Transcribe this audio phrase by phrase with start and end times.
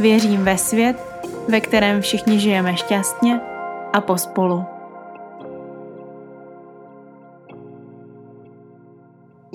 [0.00, 0.96] Věřím ve svět,
[1.48, 3.40] ve kterém všichni žijeme šťastně
[3.92, 4.64] a pospolu.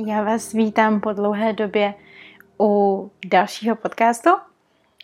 [0.07, 1.93] Já vás vítám po dlouhé době
[2.59, 4.29] u dalšího podcastu,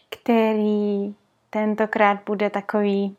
[0.10, 1.16] který
[1.50, 3.16] tentokrát bude takový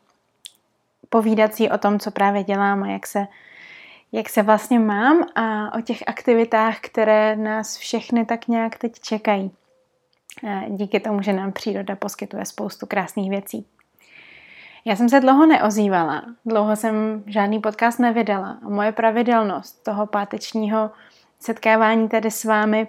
[1.09, 3.27] povídací o tom, co právě dělám a jak se,
[4.11, 9.51] jak se vlastně mám a o těch aktivitách, které nás všechny tak nějak teď čekají.
[10.67, 13.65] Díky tomu, že nám příroda poskytuje spoustu krásných věcí.
[14.85, 20.91] Já jsem se dlouho neozývala, dlouho jsem žádný podcast nevydala a moje pravidelnost toho pátečního
[21.39, 22.87] setkávání tady s vámi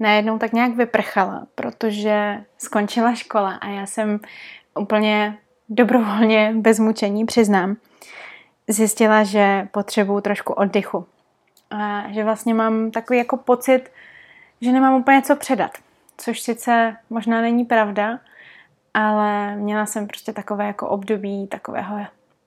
[0.00, 4.20] najednou tak nějak vyprchala, protože skončila škola a já jsem
[4.78, 7.76] úplně dobrovolně, bez mučení, přiznám,
[8.68, 11.06] zjistila, že potřebuju trošku oddychu.
[11.70, 13.90] A že vlastně mám takový jako pocit,
[14.60, 15.70] že nemám úplně co předat.
[16.20, 18.18] Což sice možná není pravda,
[18.94, 22.06] ale měla jsem prostě takové jako období takového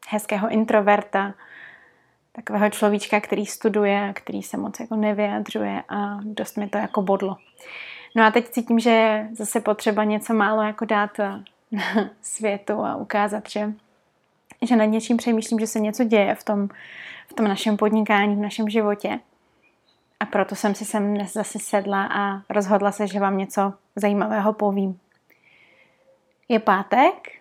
[0.09, 1.33] hezkého introverta,
[2.31, 7.37] takového človíčka, který studuje, který se moc jako nevyjadřuje a dost mi to jako bodlo.
[8.15, 11.11] No a teď cítím, že je zase potřeba něco málo jako dát
[12.21, 13.73] světu a ukázat, že,
[14.61, 16.69] že nad něčím přemýšlím, že se něco děje v tom,
[17.27, 19.19] v tom našem podnikání, v našem životě.
[20.21, 24.53] A proto jsem si sem dnes zase sedla a rozhodla se, že vám něco zajímavého
[24.53, 24.99] povím.
[26.49, 27.31] Je pátek,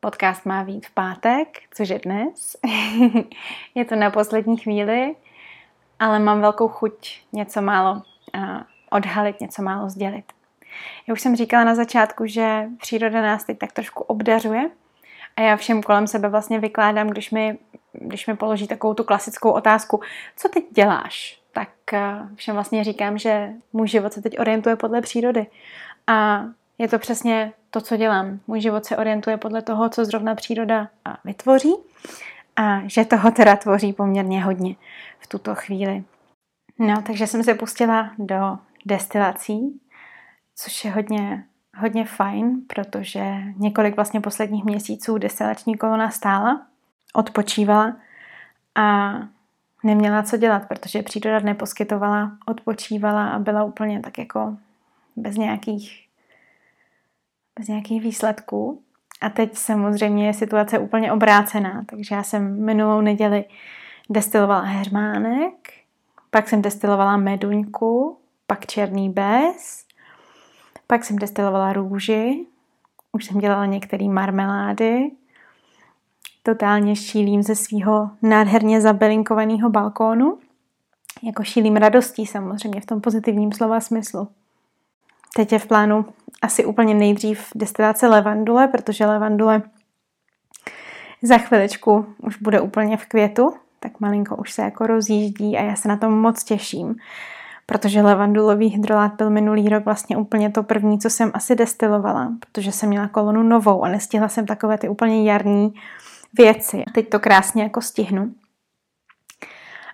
[0.00, 2.56] podcast má být v pátek, což je dnes.
[3.74, 5.16] je to na poslední chvíli,
[5.98, 8.02] ale mám velkou chuť něco málo
[8.90, 10.32] odhalit, něco málo sdělit.
[11.06, 14.70] Já už jsem říkala na začátku, že příroda nás teď tak trošku obdařuje
[15.36, 17.58] a já všem kolem sebe vlastně vykládám, když mi,
[17.92, 20.00] když mi položí takovou tu klasickou otázku,
[20.36, 21.39] co teď děláš?
[21.52, 25.46] Tak eh, všem vlastně říkám, že můj život se teď orientuje podle přírody.
[26.06, 26.44] A
[26.78, 28.40] je to přesně to, co dělám.
[28.46, 30.88] Můj život se orientuje podle toho, co zrovna příroda
[31.24, 31.74] vytvoří
[32.56, 34.74] a že toho teda tvoří poměrně hodně
[35.18, 36.04] v tuto chvíli.
[36.78, 39.80] No, takže jsem se pustila do destilací
[40.62, 41.44] což je hodně,
[41.76, 43.24] hodně fajn, protože
[43.56, 46.66] několik vlastně posledních měsíců destilační kolona stála,
[47.14, 47.96] odpočívala
[48.74, 49.12] a
[49.84, 54.56] neměla co dělat, protože příroda neposkytovala, odpočívala a byla úplně tak jako
[55.16, 56.06] bez nějakých,
[57.58, 58.82] bez nějakých výsledků.
[59.20, 63.44] A teď samozřejmě je situace úplně obrácená, takže já jsem minulou neděli
[64.10, 65.72] destilovala hermánek,
[66.30, 69.90] pak jsem destilovala meduňku, pak černý bez
[70.90, 72.46] pak jsem destilovala růži,
[73.12, 75.10] už jsem dělala některé marmelády,
[76.42, 80.38] totálně šílím ze svého nádherně zabelinkovaného balkónu,
[81.22, 84.28] jako šílím radostí samozřejmě v tom pozitivním slova smyslu.
[85.36, 86.04] Teď je v plánu
[86.42, 89.62] asi úplně nejdřív destilace levandule, protože levandule
[91.22, 95.76] za chviličku už bude úplně v květu, tak malinko už se jako rozjíždí a já
[95.76, 96.96] se na tom moc těším
[97.70, 102.72] protože levandulový hydrolát byl minulý rok vlastně úplně to první, co jsem asi destilovala, protože
[102.72, 105.74] jsem měla kolonu novou a nestihla jsem takové ty úplně jarní
[106.38, 106.84] věci.
[106.94, 108.34] Teď to krásně jako stihnu.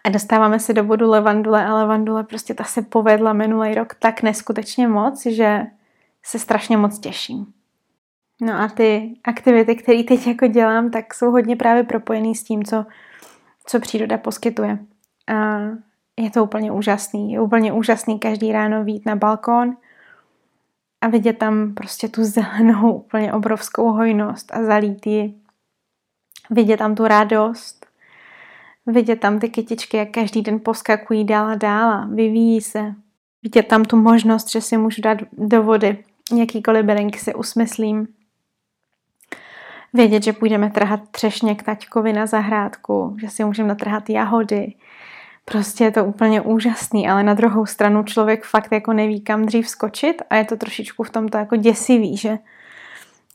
[0.05, 4.23] A dostáváme se do bodu levandule a levandule prostě ta se povedla minulý rok tak
[4.23, 5.67] neskutečně moc, že
[6.23, 7.53] se strašně moc těším.
[8.41, 12.65] No a ty aktivity, které teď jako dělám, tak jsou hodně právě propojený s tím,
[12.65, 12.87] co,
[13.67, 14.79] co příroda poskytuje.
[15.29, 15.59] A
[16.17, 17.33] je to úplně úžasný.
[17.33, 19.77] Je úplně úžasný každý ráno vít na balkón
[21.01, 25.35] a vidět tam prostě tu zelenou, úplně obrovskou hojnost a zalít ji.
[26.51, 27.87] Vidět tam tu radost.
[28.87, 32.95] Vidět tam ty kytičky, jak každý den poskakují dál a dál a vyvíjí se.
[33.43, 36.05] Vidět tam tu možnost, že si můžu dát do vody
[36.39, 38.09] jakýkoliv bylinky si usmyslím.
[39.93, 44.75] Vědět, že půjdeme trhat třešně k taťkovi na zahrádku, že si můžeme natrhat jahody,
[45.51, 49.69] Prostě je to úplně úžasný, ale na druhou stranu člověk fakt jako neví, kam dřív
[49.69, 52.39] skočit a je to trošičku v tomto jako děsivý, že,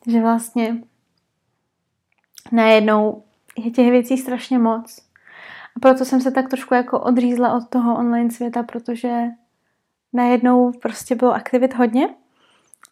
[0.08, 0.78] že vlastně
[2.52, 3.24] najednou
[3.58, 5.00] je těch věcí strašně moc.
[5.76, 9.22] A proto jsem se tak trošku jako odřízla od toho online světa, protože
[10.14, 12.10] najednou prostě bylo aktivit hodně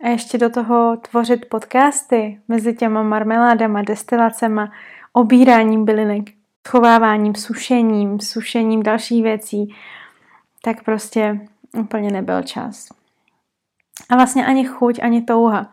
[0.04, 4.72] A ještě do toho tvořit podcasty mezi těma marmeládama, destilacema,
[5.14, 6.30] obíráním bylinek,
[6.68, 9.76] schováváním, sušením, sušením dalších věcí,
[10.64, 11.48] tak prostě
[11.78, 12.90] úplně nebyl čas.
[14.10, 15.72] A vlastně ani chuť, ani touha.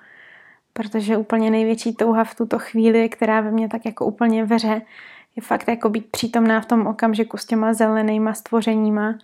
[0.77, 4.83] Protože úplně největší touha v tuto chvíli, která ve mně tak jako úplně veře,
[5.37, 9.15] je fakt jako být přítomná v tom okamžiku s těma zelenýma stvořeníma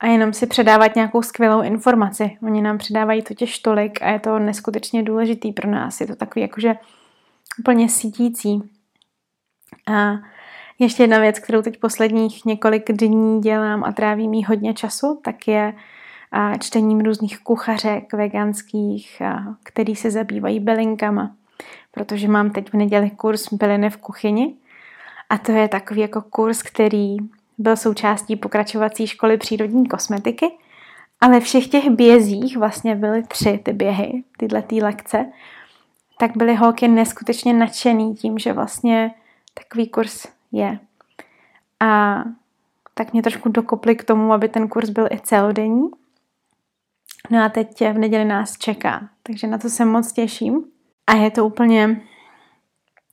[0.00, 2.38] a jenom si předávat nějakou skvělou informaci.
[2.42, 6.00] Oni nám předávají totiž tolik a je to neskutečně důležitý pro nás.
[6.00, 6.74] Je to takový jakože
[7.58, 8.62] úplně sítící.
[9.92, 10.12] A
[10.78, 15.48] ještě jedna věc, kterou teď posledních několik dní dělám a tráví mi hodně času, tak
[15.48, 15.74] je
[16.60, 19.22] čtením různých kuchařek veganských,
[19.62, 21.34] který se zabývají bylinkama.
[21.90, 24.54] Protože mám teď v neděli kurz byliny v kuchyni
[25.30, 27.16] a to je takový jako kurz, který
[27.58, 30.46] byl součástí pokračovací školy přírodní kosmetiky,
[31.20, 35.26] ale všech těch bězích, vlastně byly tři ty běhy, tyhle tý lekce,
[36.18, 39.14] tak byly holky neskutečně nadšený tím, že vlastně
[39.54, 40.78] takový kurz je.
[41.80, 42.22] A
[42.94, 45.90] tak mě trošku dokopli k tomu, aby ten kurz byl i celodenní.
[47.30, 50.64] No a teď v neděli nás čeká, takže na to se moc těším.
[51.06, 52.00] A je to úplně,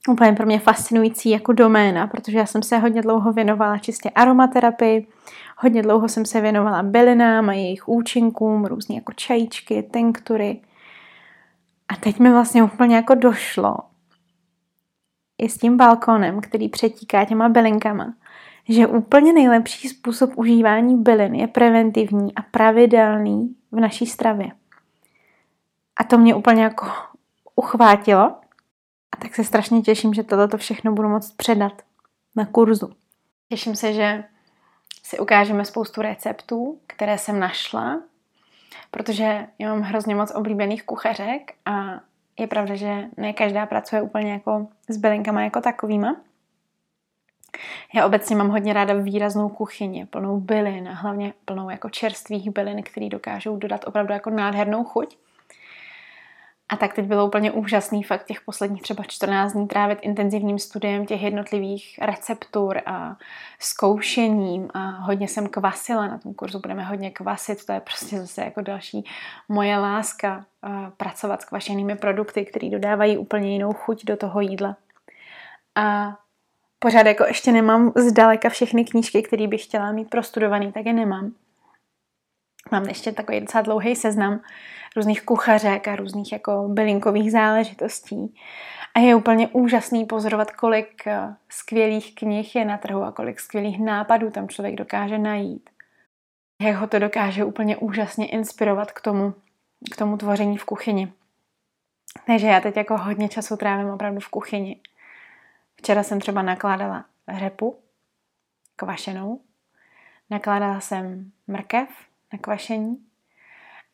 [0.10, 5.08] úplně pro mě fascinující jako doména, protože já jsem se hodně dlouho věnovala čistě aromaterapii,
[5.58, 10.62] hodně dlouho jsem se věnovala bylinám a jejich účinkům, různé jako čajíčky, tinktury.
[11.88, 13.78] A teď mi vlastně úplně jako došlo,
[15.40, 18.14] i s tím balkónem, který přetíká těma bylinkama,
[18.70, 24.52] že úplně nejlepší způsob užívání bylin je preventivní a pravidelný v naší stravě.
[25.98, 26.88] A to mě úplně jako
[27.56, 28.36] uchvátilo.
[29.12, 31.82] A tak se strašně těším, že toto všechno budu moct předat
[32.36, 32.92] na kurzu.
[33.50, 34.24] Těším se, že
[35.04, 38.02] si ukážeme spoustu receptů, které jsem našla,
[38.92, 42.00] protože já mám hrozně moc oblíbených kuchařek a
[42.40, 46.16] je pravda, že ne každá pracuje úplně jako s bylinkama jako takovýma.
[47.94, 52.84] Já obecně mám hodně ráda výraznou kuchyni, plnou bylin a hlavně plnou jako čerstvých bylin,
[52.84, 55.18] které dokážou dodat opravdu jako nádhernou chuť.
[56.72, 61.06] A tak teď bylo úplně úžasný fakt těch posledních třeba 14 dní trávit intenzivním studiem
[61.06, 63.16] těch jednotlivých receptur a
[63.60, 68.42] zkoušením a hodně jsem kvasila na tom kurzu, budeme hodně kvasit, to je prostě zase
[68.42, 69.06] jako další
[69.48, 70.46] moje láska
[70.98, 74.76] pracovat s kvašenými produkty, které dodávají úplně jinou chuť do toho jídla.
[75.76, 76.18] A
[76.80, 81.32] pořád jako ještě nemám zdaleka všechny knížky, které bych chtěla mít prostudovaný, tak je nemám.
[82.72, 84.42] Mám ještě takový docela dlouhý seznam
[84.96, 88.36] různých kuchařek a různých jako bylinkových záležitostí.
[88.96, 93.80] A je úplně úžasný pozorovat, kolik eh, skvělých knih je na trhu a kolik skvělých
[93.80, 95.70] nápadů tam člověk dokáže najít.
[96.62, 99.34] Jak ho to dokáže úplně úžasně inspirovat k tomu,
[99.92, 101.14] k tomu tvoření v kuchyni.
[102.28, 104.80] Takže já teď jako hodně času trávím opravdu v kuchyni.
[105.80, 107.06] Včera jsem třeba nakládala
[107.38, 107.80] řepu
[108.76, 109.42] kvašenou,
[110.30, 111.90] nakládala jsem mrkev
[112.34, 112.98] na kvašení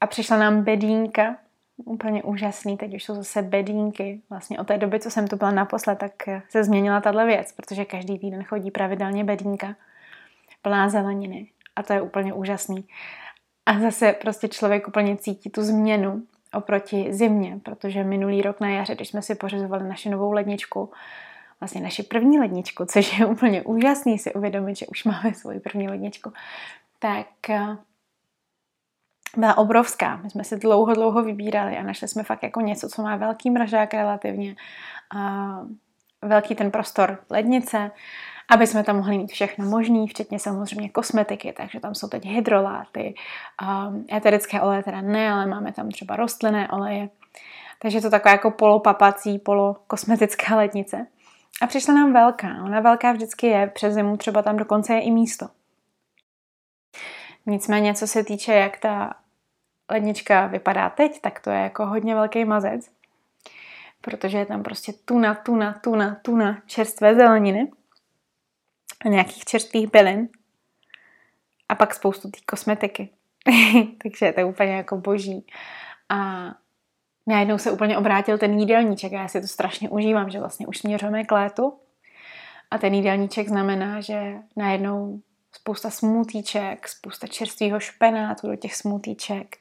[0.01, 1.37] a přišla nám bedínka,
[1.77, 4.21] úplně úžasný, teď už jsou zase bedínky.
[4.29, 6.11] Vlastně od té doby, co jsem tu byla naposled, tak
[6.49, 9.75] se změnila tahle věc, protože každý týden chodí pravidelně bedínka
[10.61, 12.87] plná zeleniny a to je úplně úžasný.
[13.65, 16.23] A zase prostě člověk úplně cítí tu změnu
[16.53, 20.91] oproti zimě, protože minulý rok na jaře, když jsme si pořizovali naši novou ledničku,
[21.59, 25.89] vlastně naši první ledničku, což je úplně úžasný si uvědomit, že už máme svoji první
[25.89, 26.33] ledničku,
[26.99, 27.77] tak eh,
[29.37, 30.15] byla obrovská.
[30.15, 33.49] My jsme si dlouho, dlouho vybírali a našli jsme fakt jako něco, co má velký
[33.49, 34.55] mražák relativně,
[35.15, 35.59] a
[36.21, 37.91] velký ten prostor lednice,
[38.51, 43.15] aby jsme tam mohli mít všechno možné, včetně samozřejmě kosmetiky, takže tam jsou teď hydroláty,
[44.13, 47.09] eterické oleje teda ne, ale máme tam třeba rostlinné oleje,
[47.81, 51.07] takže je to taková jako polopapací, polokosmetická lednice.
[51.61, 52.63] A přišla nám velká.
[52.63, 55.47] Ona velká vždycky je, přes zimu třeba tam dokonce je i místo.
[57.45, 59.15] Nicméně, co se týče, jak ta
[59.91, 62.91] lednička vypadá teď, tak to je jako hodně velký mazec,
[64.01, 67.71] protože je tam prostě tuna, tuna, tuna, tuna čerstvé zeleniny
[69.05, 70.29] a nějakých čerstvých bylin
[71.69, 73.09] a pak spoustu té kosmetiky.
[74.03, 75.47] Takže to je úplně jako boží.
[76.09, 76.45] A
[77.27, 80.77] najednou se úplně obrátil ten jídelníček a já si to strašně užívám, že vlastně už
[80.77, 81.73] směřujeme k létu
[82.71, 85.19] a ten jídelníček znamená, že najednou
[85.55, 89.57] spousta smutíček, spousta čerstvého špenátu do těch smutíček.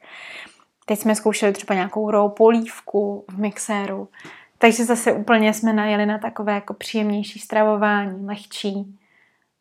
[0.85, 4.09] Teď jsme zkoušeli třeba nějakou rou polívku v mixéru.
[4.57, 8.97] Takže zase úplně jsme najeli na takové jako příjemnější stravování, lehčí,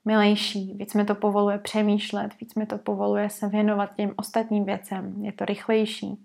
[0.04, 0.74] milejší.
[0.74, 5.14] Víc mi to povoluje přemýšlet, víc mi to povoluje se věnovat těm ostatním věcem.
[5.24, 6.24] Je to rychlejší.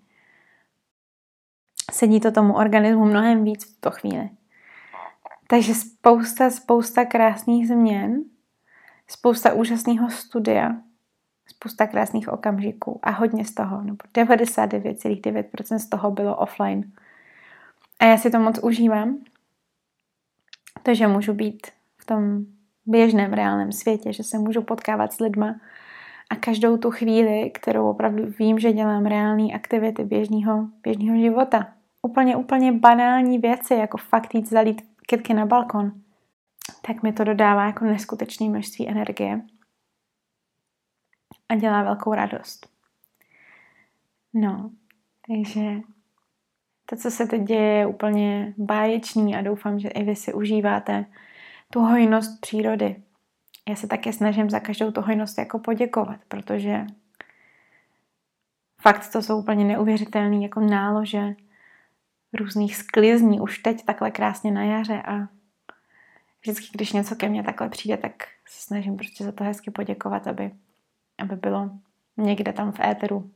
[1.90, 4.30] Sedí to tomu organismu mnohem víc v tuto chvíli.
[5.46, 8.22] Takže spousta, spousta krásných změn,
[9.08, 10.76] spousta úžasného studia,
[11.46, 16.92] spousta krásných okamžiků a hodně z toho, nebo 99,9% z toho bylo offline.
[18.00, 19.18] A já si to moc užívám,
[20.82, 21.66] to, že můžu být
[21.96, 22.44] v tom
[22.86, 25.60] běžném reálném světě, že se můžu potkávat s lidma
[26.30, 31.79] a každou tu chvíli, kterou opravdu vím, že dělám reální aktivity běžného, běžného života.
[32.02, 35.92] Úplně, úplně banální věci, jako fakt jít zalít kytky na balkon,
[36.86, 39.40] tak mi to dodává jako neskutečné množství energie
[41.48, 42.68] a dělá velkou radost.
[44.34, 44.70] No,
[45.28, 45.80] takže
[46.86, 51.04] to, co se teď děje, je úplně báječný a doufám, že i vy si užíváte
[51.72, 53.02] tu hojnost přírody.
[53.68, 56.86] Já se také snažím za každou tu hojnost jako poděkovat, protože
[58.80, 61.34] fakt to jsou úplně neuvěřitelné jako nálože
[62.32, 65.28] různých sklizní už teď takhle krásně na jaře a
[66.42, 68.12] vždycky, když něco ke mně takhle přijde, tak
[68.46, 70.50] se snažím prostě za to hezky poděkovat, aby,
[71.18, 71.70] aby bylo
[72.16, 73.30] někde tam v éteru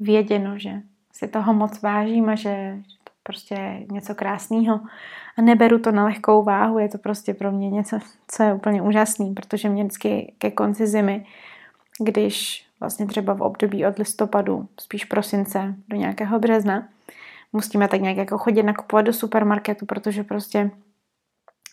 [0.00, 0.82] věděno, že
[1.12, 4.80] si toho moc vážím a že to prostě je něco krásného.
[5.38, 8.82] A neberu to na lehkou váhu, je to prostě pro mě něco, co je úplně
[8.82, 11.26] úžasný, protože mě vždycky ke konci zimy,
[11.98, 16.88] když vlastně třeba v období od listopadu, spíš prosince do nějakého března,
[17.54, 20.70] musíme tak nějak jako chodit nakupovat do supermarketu, protože prostě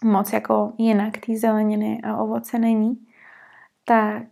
[0.03, 2.97] moc jako jinak té zeleniny a ovoce není,
[3.85, 4.23] tak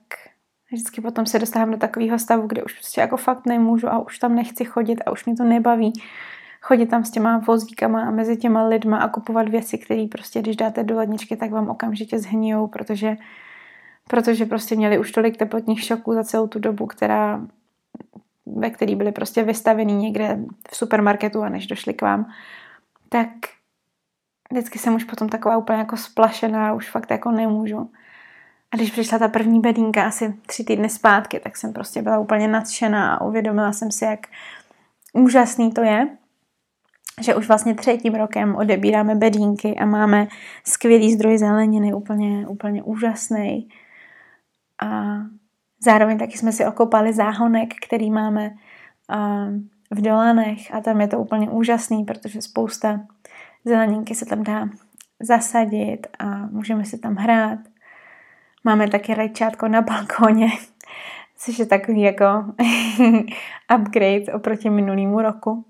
[0.72, 4.20] vždycky potom se dostávám do takového stavu, kde už prostě jako fakt nemůžu a už
[4.20, 5.94] tam nechci chodit a už mě to nebaví
[6.62, 10.56] chodit tam s těma vozíkama a mezi těma lidma a kupovat věci, které prostě, když
[10.56, 13.18] dáte do ledničky, tak vám okamžitě zhnijou, protože,
[14.08, 17.48] protože prostě měli už tolik teplotních šoků za celou tu dobu, která,
[18.56, 20.40] ve který byly prostě vystavený někde
[20.70, 22.26] v supermarketu a než došli k vám,
[23.10, 23.30] tak
[24.52, 27.92] vždycky jsem už potom taková úplně jako splašená, už fakt jako nemůžu.
[28.72, 32.48] A když přišla ta první bedínka asi tři týdny zpátky, tak jsem prostě byla úplně
[32.48, 34.28] nadšená a uvědomila jsem si, jak
[35.14, 36.08] úžasný to je,
[37.22, 40.28] že už vlastně třetím rokem odebíráme bedínky a máme
[40.64, 43.70] skvělý zdroj zeleniny, úplně, úplně úžasný.
[44.84, 45.18] A
[45.84, 48.52] zároveň taky jsme si okopali záhonek, který máme
[49.92, 53.00] v Dolanech a tam je to úplně úžasný, protože spousta
[53.66, 54.70] zeleninky se tam dá
[55.20, 57.60] zasadit a můžeme si tam hrát.
[58.64, 60.50] Máme taky rajčátko na balkoně,
[61.38, 62.26] což je takový jako
[63.76, 65.66] upgrade oproti minulému roku.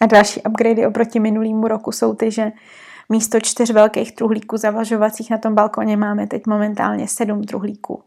[0.00, 2.52] A další upgradey oproti minulému roku jsou ty, že
[3.08, 8.02] místo čtyř velkých truhlíků zavlažovacích na tom balkoně máme teď momentálně sedm truhlíků.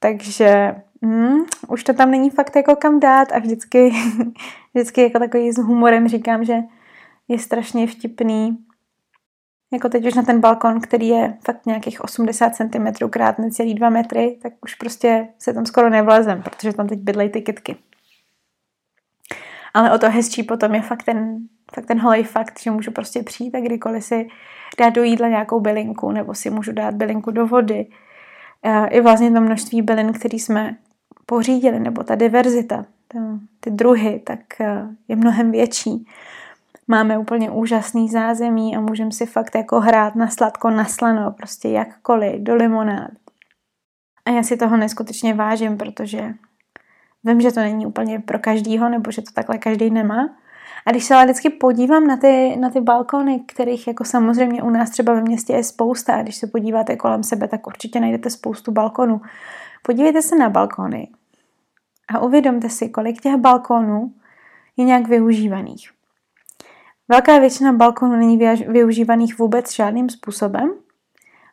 [0.00, 3.92] Takže hmm, už to tam není fakt jako kam dát a vždycky,
[4.74, 6.56] vždycky jako takový s humorem říkám, že
[7.28, 8.58] je strašně vtipný,
[9.72, 13.90] jako teď už na ten balkon, který je fakt nějakých 80 cm krát necelý 2
[13.90, 17.76] metry, tak už prostě se tam skoro nevlezem, protože tam teď bydlejí ty kytky.
[19.74, 21.38] Ale o to hezčí potom je fakt ten,
[21.74, 24.28] fakt ten holej fakt, že můžu prostě přijít a kdykoliv si
[24.78, 27.86] dát do jídla nějakou bylinku, nebo si můžu dát bylinku do vody.
[28.90, 30.76] I vlastně to množství bylin, který jsme
[31.26, 32.86] pořídili, nebo ta diverzita,
[33.60, 36.06] ty druhy, tak eh, je mnohem větší.
[36.88, 41.68] Máme úplně úžasný zázemí a můžeme si fakt jako hrát na sladko, na slano, prostě
[41.68, 43.10] jakkoliv, do limonád.
[44.24, 46.34] A já si toho neskutečně vážím, protože
[47.24, 50.36] Vím, že to není úplně pro každýho, nebo že to takhle každý nemá.
[50.86, 54.70] A když se ale vždycky podívám na ty, na ty balkony, kterých jako samozřejmě u
[54.70, 58.30] nás třeba ve městě je spousta, a když se podíváte kolem sebe, tak určitě najdete
[58.30, 59.20] spoustu balkonů.
[59.82, 61.08] Podívejte se na balkony
[62.14, 64.12] a uvědomte si, kolik těch balkonů
[64.76, 65.90] je nějak využívaných.
[67.08, 70.72] Velká většina balkonů není využívaných vůbec žádným způsobem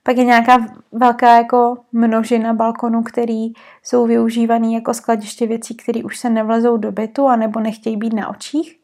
[0.07, 3.53] pak je nějaká velká jako množina balkonů, který
[3.84, 8.13] jsou využívaný jako skladiště věcí, které už se nevlezou do bytu a nebo nechtějí být
[8.13, 8.79] na očích.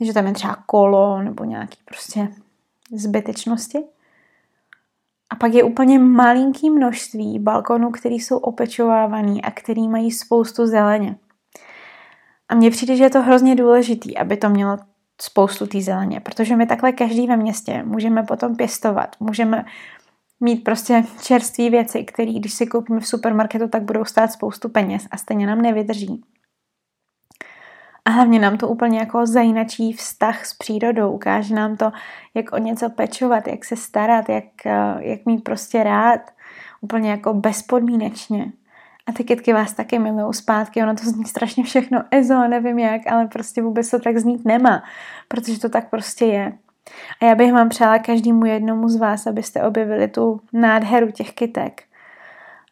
[0.00, 2.28] Takže tam je třeba kolo nebo nějaký prostě
[2.92, 3.78] zbytečnosti.
[5.30, 11.16] A pak je úplně malinký množství balkonů, které jsou opečovávaný a který mají spoustu zeleně.
[12.48, 14.78] A mně přijde, že je to hrozně důležitý, aby to mělo
[15.20, 19.64] spoustu té zeleně, protože my takhle každý ve městě můžeme potom pěstovat, můžeme
[20.40, 25.06] mít prostě čerstvé věci, které když si koupíme v supermarketu, tak budou stát spoustu peněz
[25.10, 26.22] a stejně nám nevydrží.
[28.10, 31.12] A hlavně nám to úplně jako zajinačí vztah s přírodou.
[31.12, 31.92] Ukáže nám to,
[32.34, 34.44] jak o něco pečovat, jak se starat, jak,
[34.98, 36.20] jak mít prostě rád.
[36.80, 38.52] Úplně jako bezpodmínečně.
[39.06, 43.06] A ty kytky vás taky milují zpátky, ono to zní strašně všechno ezo, nevím jak,
[43.06, 44.82] ale prostě vůbec to tak znít nemá,
[45.28, 46.52] protože to tak prostě je.
[47.20, 51.82] A já bych vám přála každému jednomu z vás, abyste objevili tu nádheru těch kytek.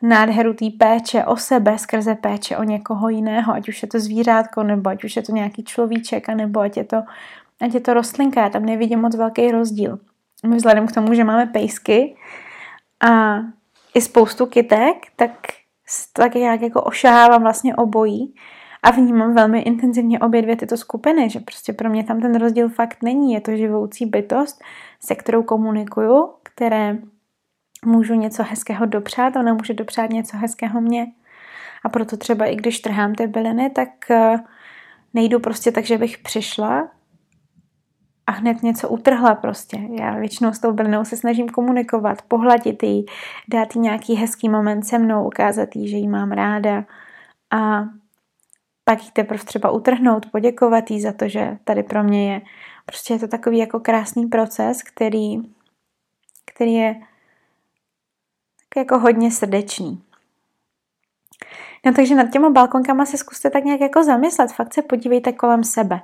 [0.03, 4.63] Nádheru té péče o sebe skrze péče o někoho jiného, ať už je to zvířátko,
[4.63, 7.03] nebo ať už je to nějaký človíček, nebo ať je to,
[7.61, 8.43] ať je to rostlinka.
[8.43, 9.99] Já tam nevidím moc velký rozdíl.
[10.47, 12.17] My vzhledem k tomu, že máme pejsky
[13.01, 13.39] a
[13.95, 15.31] i spoustu kytek, tak
[16.13, 18.35] tak nějak jako ošahávám vlastně obojí
[18.83, 22.69] a vnímám velmi intenzivně obě dvě tyto skupiny, že prostě pro mě tam ten rozdíl
[22.69, 23.33] fakt není.
[23.33, 24.63] Je to živoucí bytost,
[25.01, 26.99] se kterou komunikuju, které
[27.85, 31.07] můžu něco hezkého dopřát, ona může dopřát něco hezkého mě.
[31.85, 34.39] A proto třeba i když trhám ty byliny, tak eh,
[35.15, 36.89] nejdu prostě tak, že bych přišla
[38.27, 39.79] a hned něco utrhla prostě.
[40.01, 43.07] Já většinou s tou bylinou se snažím komunikovat, pohladit jí,
[43.49, 46.85] dát jí nějaký hezký moment se mnou, ukázat jí, že jí mám ráda
[47.51, 47.85] a
[48.85, 52.41] pak jí teprve třeba utrhnout, poděkovat jí za to, že tady pro mě je.
[52.87, 55.37] Prostě je to takový jako krásný proces, který,
[56.55, 57.01] který je
[58.77, 60.03] jako hodně srdečný.
[61.87, 65.65] No takže nad těma balkonkama se zkuste tak nějak jako zamyslet, fakt se podívejte kolem
[65.65, 66.01] sebe.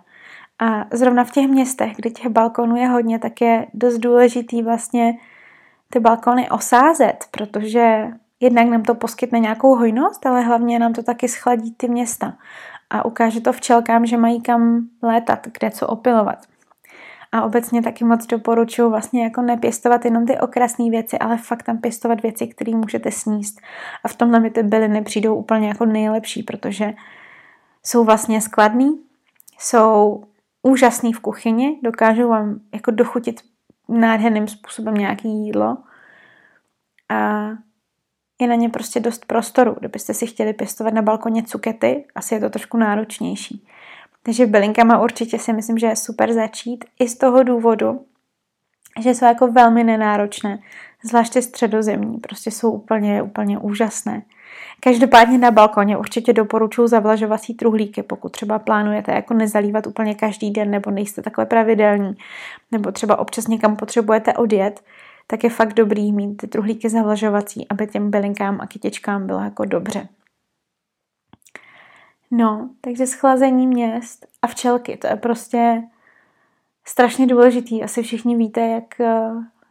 [0.59, 5.15] A zrovna v těch městech, kde těch balkonů je hodně, tak je dost důležitý vlastně
[5.91, 8.09] ty balkony osázet, protože
[8.41, 12.37] jednak nám to poskytne nějakou hojnost, ale hlavně nám to taky schladí ty města
[12.91, 16.39] a ukáže to včelkám, že mají kam létat, kde co opilovat.
[17.35, 21.79] A obecně taky moc doporučuji vlastně jako nepěstovat jenom ty okrasné věci, ale fakt tam
[21.79, 23.61] pěstovat věci, které můžete sníst.
[24.05, 26.95] A v tomhle mi ty byliny přijdou úplně jako nejlepší, protože
[27.83, 29.01] jsou vlastně skladný,
[29.59, 30.25] jsou
[30.63, 33.41] úžasný v kuchyni, dokážou vám jako dochutit
[33.89, 35.77] nádherným způsobem nějaké jídlo
[37.09, 37.49] a
[38.41, 39.77] je na ně prostě dost prostoru.
[39.79, 43.67] Kdybyste si chtěli pěstovat na balkoně cukety, asi je to trošku náročnější.
[44.27, 48.05] Takže bylinkama určitě si myslím, že je super začít i z toho důvodu,
[49.01, 50.59] že jsou jako velmi nenáročné,
[51.05, 54.23] zvláště středozemní, prostě jsou úplně, úplně úžasné.
[54.81, 60.71] Každopádně na balkoně určitě doporučuji zavlažovací truhlíky, pokud třeba plánujete jako nezalívat úplně každý den
[60.71, 62.17] nebo nejste takhle pravidelní,
[62.73, 64.81] nebo třeba občas někam potřebujete odjet,
[65.27, 69.65] tak je fakt dobrý mít ty truhlíky zavlažovací, aby těm bylinkám a kytičkám bylo jako
[69.65, 70.09] dobře.
[72.37, 75.83] No, takže schlazení měst a včelky, to je prostě
[76.85, 77.83] strašně důležitý.
[77.83, 78.95] Asi všichni víte, jak,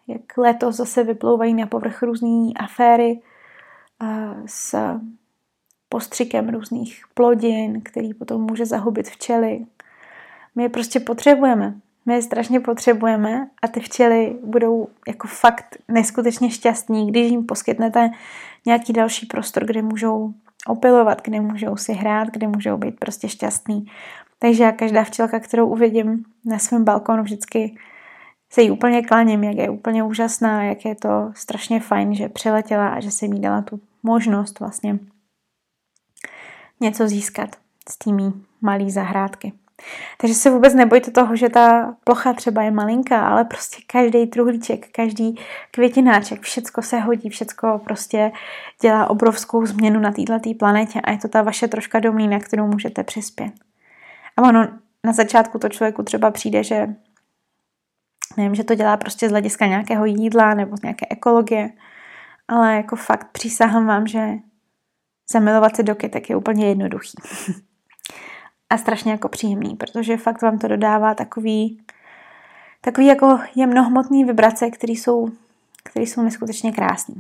[0.08, 3.20] jak letos zase vyplouvají na povrch různé aféry
[4.46, 4.76] s
[5.90, 9.66] postřikem různých plodin, který potom může zahubit včely.
[10.56, 11.76] My je prostě potřebujeme.
[12.06, 18.12] My je strašně potřebujeme a ty včely budou jako fakt neskutečně šťastní, když jim poskytnete
[18.66, 20.34] nějaký další prostor, kde můžou
[20.68, 23.86] opilovat, kde můžou si hrát, kde můžou být prostě šťastný.
[24.40, 27.78] Takže já každá včelka, kterou uvidím na svém balkonu, vždycky
[28.54, 32.90] se jí úplně klaním, jak je úplně úžasná, jak je to strašně fajn, že přiletěla
[32.90, 35.00] a že se mi dala tu možnost vlastně
[36.80, 37.56] něco získat
[37.90, 38.24] z tými
[38.62, 39.54] malý zahrádky.
[40.18, 44.92] Takže se vůbec nebojte toho, že ta plocha třeba je malinká, ale prostě každý truhlíček,
[44.92, 45.40] každý
[45.72, 48.32] květináček, všecko se hodí, všecko prostě
[48.82, 52.68] dělá obrovskou změnu na této planetě a je to ta vaše troška do mlína, kterou
[52.68, 53.54] můžete přispět.
[54.38, 54.68] A ono
[55.06, 56.88] na začátku to člověku třeba přijde, že
[58.38, 61.70] nevím, že to dělá prostě z hlediska nějakého jídla nebo z nějaké ekologie,
[62.48, 64.30] ale jako fakt přísahám vám, že
[65.32, 67.18] zamilovat se do kytek je úplně jednoduchý.
[68.74, 71.82] a strašně jako příjemný, protože fakt vám to dodává takový,
[72.82, 75.30] takový jako jemnohmotný vibrace, které jsou,
[75.84, 77.16] které jsou neskutečně krásné.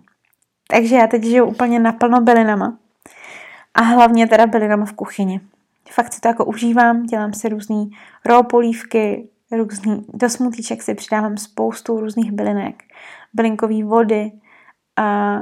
[0.67, 2.77] Takže já teď žiju úplně naplno bylinama.
[3.73, 5.41] A hlavně teda bylinama v kuchyni.
[5.91, 7.91] Fakt si to jako užívám, dělám si různý
[8.25, 12.83] raw polívky, různý, do smutíček si přidávám spoustu různých bylinek,
[13.33, 14.31] bylinkový vody
[14.97, 15.37] a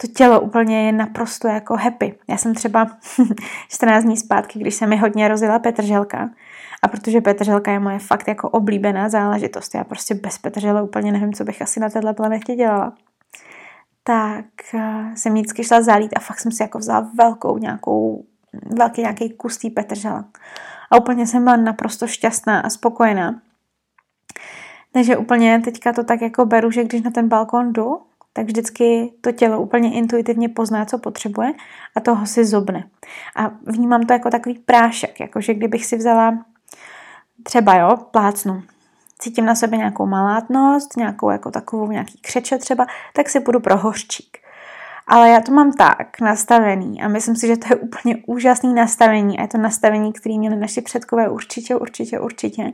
[0.00, 2.14] to tělo úplně je naprosto jako happy.
[2.28, 2.86] Já jsem třeba
[3.68, 6.30] 14 dní zpátky, když se mi hodně rozjela petrželka,
[6.82, 11.32] a protože petrželka je moje fakt jako oblíbená záležitost, já prostě bez petržele úplně nevím,
[11.32, 12.92] co bych asi na této planetě dělala,
[14.02, 18.24] tak eh, jsem vždycky šla zalít a fakt jsem si jako vzala velkou nějakou,
[18.76, 20.24] velký nějaký kus té petržela.
[20.90, 23.40] A úplně jsem byla naprosto šťastná a spokojená.
[24.92, 28.00] Takže úplně teďka to tak jako beru, že když na ten balkon jdu,
[28.32, 31.52] tak vždycky to tělo úplně intuitivně pozná, co potřebuje
[31.96, 32.84] a toho si zobne.
[33.36, 36.44] A vnímám to jako takový prášek, jakože kdybych si vzala
[37.42, 38.62] třeba, jo, plácnu,
[39.18, 43.76] cítím na sebe nějakou malátnost, nějakou jako takovou, nějaký křeče třeba, tak si půjdu pro
[43.76, 44.38] hořčík.
[45.06, 49.38] Ale já to mám tak nastavený a myslím si, že to je úplně úžasný nastavení
[49.38, 52.72] a je to nastavení, které měli naši předkové určitě, určitě, určitě.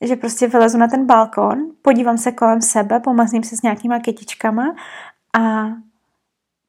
[0.00, 4.74] Že prostě vylezu na ten balkon, podívám se kolem sebe, pomazním se s nějakýma kytičkama
[5.38, 5.66] a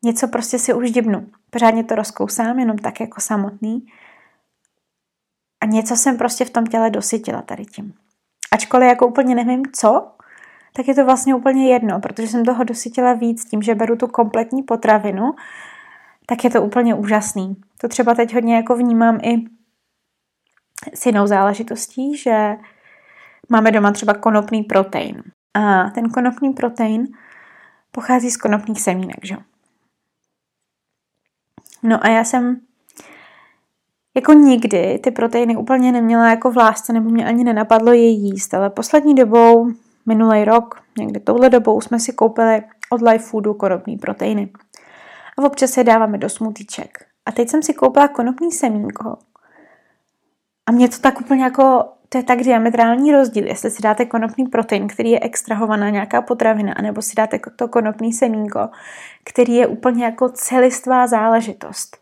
[0.03, 1.27] něco prostě si už dibnu.
[1.49, 3.87] Pořádně to rozkousám, jenom tak jako samotný.
[5.61, 7.93] A něco jsem prostě v tom těle dosytila tady tím.
[8.51, 10.11] Ačkoliv jako úplně nevím co,
[10.73, 14.07] tak je to vlastně úplně jedno, protože jsem toho dosytila víc tím, že beru tu
[14.07, 15.31] kompletní potravinu,
[16.25, 17.55] tak je to úplně úžasný.
[17.77, 19.45] To třeba teď hodně jako vnímám i
[20.93, 22.57] s jinou záležitostí, že
[23.49, 25.23] máme doma třeba konopný protein.
[25.53, 27.07] A ten konopný protein
[27.91, 29.35] pochází z konopných semínek, že?
[31.83, 32.59] No a já jsem
[34.15, 38.53] jako nikdy ty proteiny úplně neměla jako v lásce, nebo mě ani nenapadlo je jíst,
[38.53, 39.71] ale poslední dobou
[40.05, 44.51] minulý rok, někdy touhle dobou, jsme si koupili od Life Foodu konopný proteiny.
[45.37, 47.05] A občas je dáváme do smutíček.
[47.25, 49.17] A teď jsem si koupila konopný semínko.
[50.65, 54.45] A mě to tak úplně jako, to je tak diametrální rozdíl, jestli si dáte konopný
[54.45, 58.69] protein, který je extrahovaná nějaká potravina, anebo si dáte to konopný semínko,
[59.23, 61.97] který je úplně jako celistvá záležitost.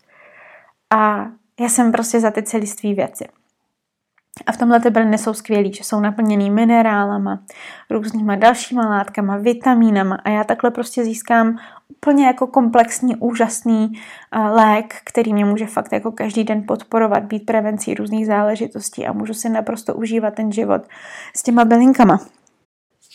[0.90, 1.26] A
[1.60, 3.24] já jsem prostě za ty celistvé věci.
[4.46, 7.42] A v tomhle ty byliny jsou skvělý, že jsou naplněný minerálama,
[7.90, 13.92] různýma dalšíma látkama, vitamínama a já takhle prostě získám úplně jako komplexní, úžasný
[14.52, 19.34] lék, který mě může fakt jako každý den podporovat, být prevencí různých záležitostí a můžu
[19.34, 20.82] si naprosto užívat ten život
[21.36, 22.20] s těma bylinkama.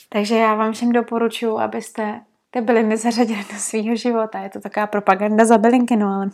[0.09, 4.39] Takže já vám všem doporučuji, abyste ty byliny zařadili do svého života.
[4.39, 6.29] Je to taková propaganda za bylinky, no ale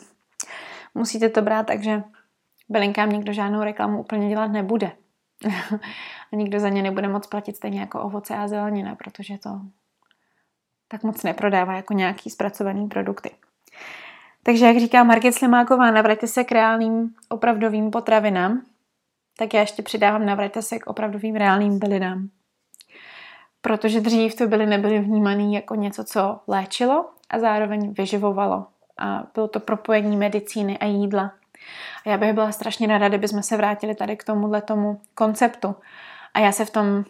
[0.96, 2.04] musíte to brát takže
[2.70, 4.92] bylinkám nikdo žádnou reklamu úplně dělat nebude.
[6.34, 9.50] a nikdo za ně nebude moc platit stejně jako ovoce a zelenina, protože to
[10.88, 13.32] tak moc neprodává jako nějaký zpracovaný produkty.
[14.44, 18.62] Takže jak říká Margit Slimáková, navraťte se k reálným opravdovým potravinám,
[19.38, 22.30] tak já ještě přidávám navraťte se k opravdovým reálným bylinám.
[23.62, 28.68] Protože dřív to byly nebyly vnímaný jako něco, co léčilo a zároveň vyživovalo.
[29.00, 31.32] A bylo to propojení medicíny a jídla
[32.06, 35.76] a já bych byla strašně ráda, kdyby jsme se vrátili tady k tomuhle tomu konceptu.
[36.34, 37.06] A já se v tom,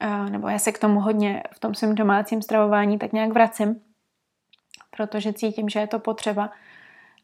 [0.00, 3.80] eh, nebo já se k tomu hodně v tom svém domácím stravování tak nějak vracím,
[4.96, 6.50] protože cítím, že je to potřeba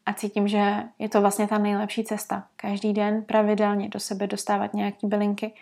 [0.05, 2.47] a cítím, že je to vlastně ta nejlepší cesta.
[2.55, 5.53] Každý den pravidelně do sebe dostávat nějaký bylinky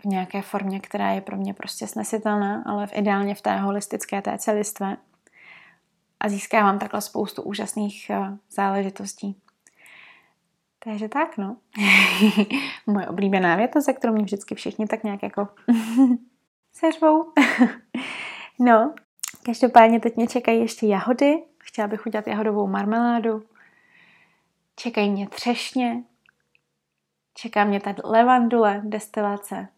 [0.00, 4.22] v nějaké formě, která je pro mě prostě snesitelná, ale v ideálně v té holistické,
[4.22, 4.96] té celistvé.
[6.20, 9.36] A získávám takhle spoustu úžasných eh, záležitostí.
[10.84, 11.56] Takže tak, no.
[12.86, 15.48] Moje oblíbená věta, se kterou mě vždycky všichni tak nějak jako
[16.72, 17.32] seřvou.
[18.58, 18.94] no,
[19.44, 21.42] každopádně teď mě čekají ještě jahody.
[21.58, 23.42] Chtěla bych udělat jahodovou marmeládu.
[24.76, 26.02] Čekají mě třešně.
[27.34, 29.68] Čeká mě tady levandule, destilace.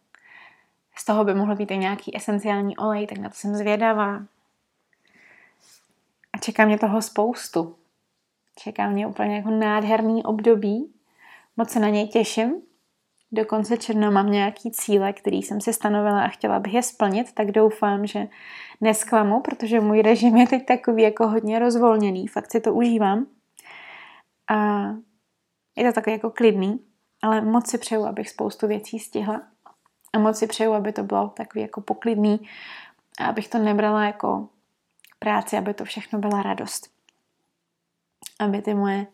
[0.95, 4.25] Z toho by mohl být i nějaký esenciální olej, tak na to jsem zvědavá.
[6.33, 7.75] A čeká mě toho spoustu.
[8.63, 10.93] Čeká mě úplně jako nádherný období.
[11.57, 12.61] Moc se na něj těším.
[13.31, 17.33] Do konce června mám nějaký cíle, který jsem si stanovila a chtěla bych je splnit,
[17.33, 18.27] tak doufám, že
[18.81, 23.25] nesklamu, protože můj režim je teď takový jako hodně rozvolněný, fakt si to užívám.
[24.51, 24.85] A
[25.75, 26.79] je to takový jako klidný,
[27.21, 29.41] ale moc si přeju, abych spoustu věcí stihla
[30.13, 32.39] a moc si přeju, aby to bylo takový jako poklidný
[33.19, 34.49] a abych to nebrala jako
[35.19, 36.90] práci, aby to všechno byla radost
[38.39, 39.07] aby ty moje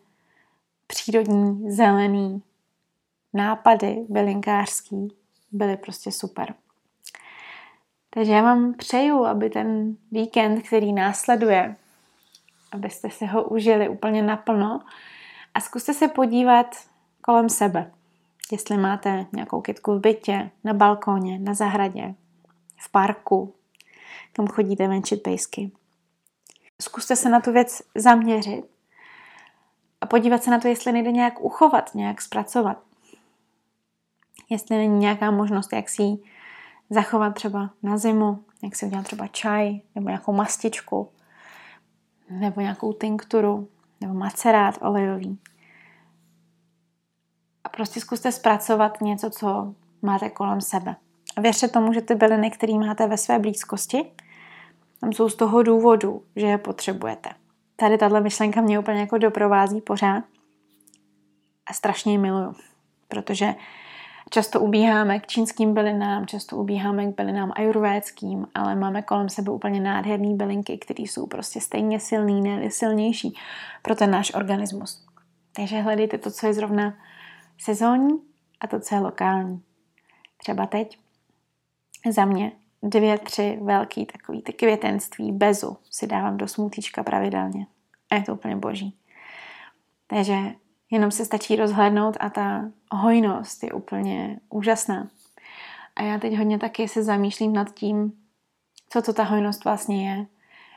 [0.86, 2.42] přírodní, zelený
[3.32, 5.08] nápady bylinkářský
[5.52, 6.54] byly prostě super.
[8.10, 11.76] Takže já vám přeju, aby ten víkend, který následuje,
[12.72, 14.80] abyste si ho užili úplně naplno
[15.54, 16.76] a zkuste se podívat
[17.20, 17.92] kolem sebe.
[18.52, 22.14] Jestli máte nějakou kytku v bytě, na balkóně, na zahradě,
[22.76, 23.54] v parku,
[24.32, 25.70] kam chodíte venčit pejsky.
[26.82, 28.77] Zkuste se na tu věc zaměřit
[30.08, 32.78] podívat se na to, jestli nejde nějak uchovat, nějak zpracovat.
[34.50, 36.18] Jestli není nějaká možnost, jak si ji
[36.90, 41.08] zachovat třeba na zimu, jak si udělat třeba čaj, nebo nějakou mastičku,
[42.30, 43.68] nebo nějakou tinkturu,
[44.00, 45.38] nebo macerát olejový.
[47.64, 50.96] A prostě zkuste zpracovat něco, co máte kolem sebe.
[51.36, 54.12] A věřte tomu, že ty byliny, které máte ve své blízkosti,
[55.00, 57.30] tam jsou z toho důvodu, že je potřebujete
[57.80, 60.24] tady tahle myšlenka mě úplně jako doprovází pořád
[61.66, 62.54] a strašně ji miluju,
[63.08, 63.54] protože
[64.30, 69.80] Často ubíháme k čínským bylinám, často ubíháme k bylinám ajurvédským, ale máme kolem sebe úplně
[69.80, 73.34] nádherné bylinky, které jsou prostě stejně silný, ne silnější
[73.82, 75.06] pro ten náš organismus.
[75.52, 76.94] Takže hledejte to, co je zrovna
[77.58, 78.18] sezónní
[78.60, 79.62] a to, co je lokální.
[80.36, 80.98] Třeba teď
[82.10, 87.66] za mě dvě, tři velký takový ty květenství bezu si dávám do smutíčka pravidelně.
[88.10, 88.96] A je to úplně boží.
[90.06, 90.36] Takže
[90.90, 95.08] jenom se stačí rozhlednout a ta hojnost je úplně úžasná.
[95.96, 98.12] A já teď hodně taky se zamýšlím nad tím,
[98.88, 100.26] co to ta hojnost vlastně je,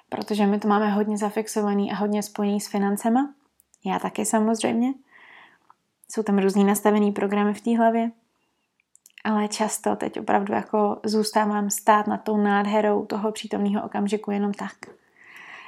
[0.10, 3.34] protože my to máme hodně zafixovaný a hodně spojený s financema.
[3.86, 4.94] Já taky samozřejmě.
[6.12, 8.12] Jsou tam různý nastavený programy v té hlavě.
[9.24, 14.76] Ale často teď opravdu jako zůstávám stát nad tou nádherou toho přítomného okamžiku jenom tak.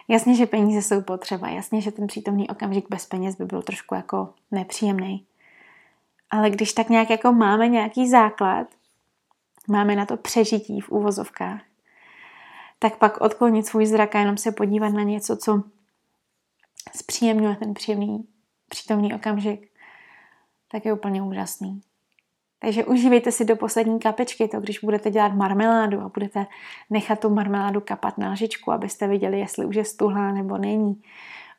[0.08, 3.96] Jasně, že peníze jsou potřeba, jasně, že ten přítomný okamžik bez peněz by byl trošku
[3.96, 5.26] jako nepříjemný.
[6.30, 8.68] Ale když tak nějak jako máme nějaký základ,
[9.68, 11.62] máme na to přežití v úvozovkách,
[12.80, 15.64] tak pak odklonit svůj zrak a jenom se podívat na něco, co
[16.96, 18.28] zpříjemňuje ten příjemný
[18.70, 19.72] přítomný okamžik,
[20.68, 21.82] tak je úplně úžasný.
[22.64, 26.46] Takže užívejte si do poslední kapečky to, když budete dělat marmeládu a budete
[26.90, 31.02] nechat tu marmeládu kapat na lžičku, abyste viděli, jestli už je stuhlá nebo není.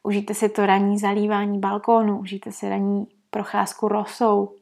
[0.03, 4.57] Užijte si to ranní zalívání balkónu, užijte si ranní procházku rosou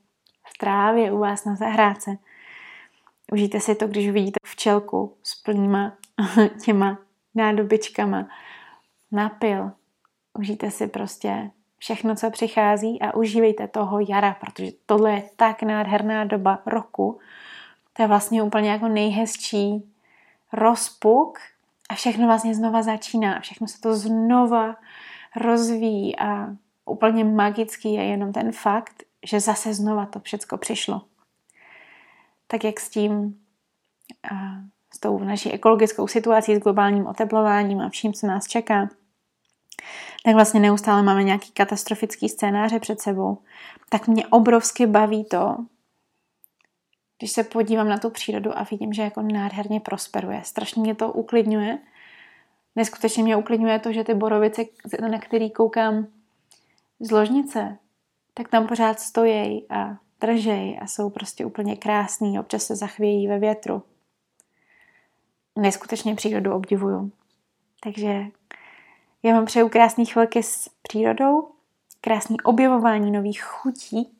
[0.45, 2.19] v trávě u vás na zahrádce.
[3.33, 5.97] Užijte si to, když vidíte včelku s plnýma
[6.65, 6.99] těma
[7.35, 8.29] nádobičkama
[9.13, 9.71] napil.
[10.39, 11.51] Užijte si prostě
[11.83, 17.19] všechno, co přichází a užívejte toho jara, protože tohle je tak nádherná doba roku.
[17.93, 19.93] To je vlastně úplně jako nejhezčí
[20.53, 21.39] rozpuk
[21.89, 23.41] a všechno vlastně znova začíná.
[23.41, 24.77] Všechno se to znova
[25.37, 26.49] rozvíjí a
[26.85, 31.03] úplně magický je jenom ten fakt, že zase znova to všechno přišlo.
[32.47, 33.41] Tak jak s tím,
[34.95, 38.89] s tou naší ekologickou situací, s globálním oteplováním a vším, co nás čeká,
[40.25, 43.39] tak vlastně neustále máme nějaký katastrofický scénáře před sebou,
[43.89, 45.57] tak mě obrovsky baví to,
[47.19, 50.41] když se podívám na tu přírodu a vidím, že jako nádherně prosperuje.
[50.45, 51.79] Strašně mě to uklidňuje.
[52.77, 54.63] Neskutečně mě uklidňuje to, že ty borovice,
[55.11, 56.07] na který koukám
[57.01, 57.79] z ložnice,
[58.35, 62.39] tak tam pořád stojí a držej a jsou prostě úplně krásný.
[62.41, 63.83] Občas se zachvějí ve větru.
[65.57, 67.13] Neskutečně přírodu obdivuju.
[67.83, 68.25] Takže
[69.23, 71.49] já vám přeju krásné chvilky s přírodou,
[72.01, 74.19] krásný objevování nových chutí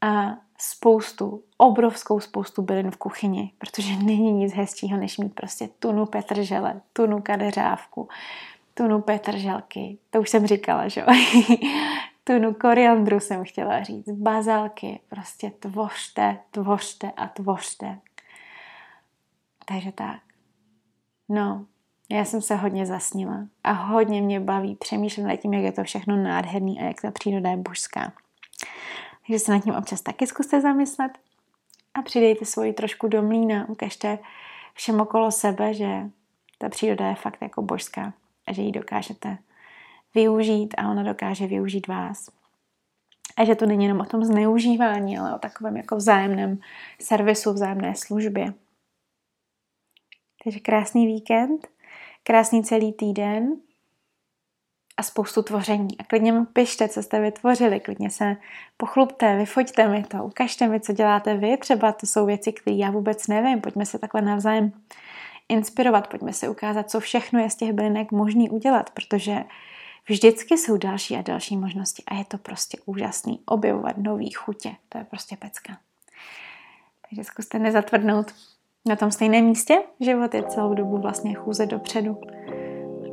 [0.00, 6.06] a spoustu, obrovskou spoustu bylin v kuchyni, protože není nic hezčího, než mít prostě tunu
[6.06, 8.08] petržele, tunu kadeřávku,
[8.74, 11.04] tunu petrželky, to už jsem říkala, že
[12.24, 17.98] tunu koriandru jsem chtěla říct, bazalky, prostě tvořte, tvořte a tvořte.
[19.64, 20.20] Takže tak.
[21.28, 21.66] No,
[22.10, 25.84] já jsem se hodně zasnila a hodně mě baví přemýšlet nad tím, jak je to
[25.84, 28.12] všechno nádherný a jak ta příroda je božská.
[29.26, 31.12] Takže se nad tím občas taky zkuste zamyslet
[31.94, 34.18] a přidejte svoji trošku do mlína, ukažte
[34.74, 36.10] všem okolo sebe, že
[36.58, 38.12] ta příroda je fakt jako božská
[38.46, 39.38] a že ji dokážete
[40.14, 42.30] využít a ona dokáže využít vás.
[43.36, 46.58] A že to není jenom o tom zneužívání, ale o takovém jako vzájemném
[47.00, 48.54] servisu, vzájemné službě.
[50.44, 51.73] Takže krásný víkend
[52.24, 53.56] krásný celý týden
[54.96, 55.98] a spoustu tvoření.
[55.98, 58.36] A klidně mi pište, co jste vytvořili, klidně se
[58.76, 62.90] pochlupte, vyfoďte mi to, ukažte mi, co děláte vy, třeba to jsou věci, které já
[62.90, 64.72] vůbec nevím, pojďme se takhle navzájem
[65.48, 69.44] inspirovat, pojďme si ukázat, co všechno je z těch bylinek možný udělat, protože
[70.08, 74.98] vždycky jsou další a další možnosti a je to prostě úžasný objevovat nový chutě, to
[74.98, 75.78] je prostě pecka.
[77.08, 78.34] Takže zkuste nezatvrdnout
[78.88, 79.78] na tom stejném místě.
[80.00, 82.16] Život je celou dobu vlastně chůze dopředu.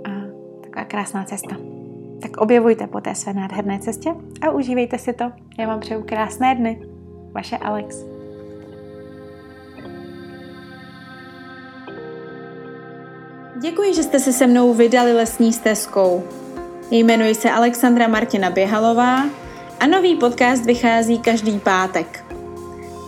[0.05, 0.09] A
[0.63, 1.55] taková krásná cesta.
[2.21, 5.31] Tak objevujte po té své nádherné cestě a užívejte si to.
[5.59, 6.81] Já vám přeju krásné dny.
[7.31, 8.05] Vaše Alex.
[13.61, 16.23] Děkuji, že jste se se mnou vydali lesní stezkou.
[16.91, 19.25] Jmenuji se Alexandra Martina Běhalová
[19.79, 22.20] a nový podcast vychází každý pátek.